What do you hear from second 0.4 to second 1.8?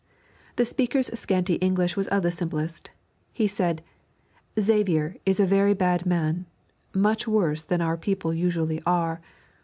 The speaker's scanty